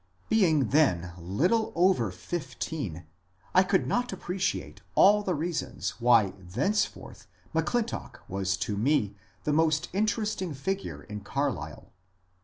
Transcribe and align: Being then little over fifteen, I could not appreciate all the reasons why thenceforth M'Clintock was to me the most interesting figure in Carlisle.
Being 0.29 0.69
then 0.69 1.13
little 1.19 1.71
over 1.75 2.09
fifteen, 2.09 3.05
I 3.53 3.61
could 3.61 3.85
not 3.85 4.11
appreciate 4.11 4.81
all 4.95 5.21
the 5.21 5.35
reasons 5.35 5.91
why 6.01 6.33
thenceforth 6.39 7.27
M'Clintock 7.53 8.21
was 8.27 8.57
to 8.65 8.75
me 8.75 9.15
the 9.43 9.53
most 9.53 9.89
interesting 9.93 10.55
figure 10.55 11.03
in 11.03 11.19
Carlisle. 11.19 11.91